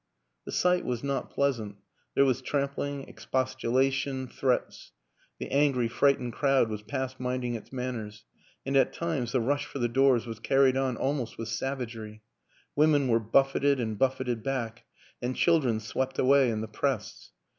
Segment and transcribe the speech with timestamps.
[0.45, 1.75] The sight was not pleasant
[2.15, 4.93] there was trampling, expostulation, threats.
[5.37, 8.25] The angry, frightened crowd was past minding its manners,
[8.65, 12.23] and at times the rush for the doors was carried on almost with savagery;
[12.75, 14.85] women were buffeted and buffeted back
[15.21, 17.29] and children swept away in the press.